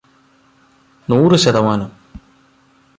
നൂറ് 1.09 1.35
ശതമാനം 1.35 1.91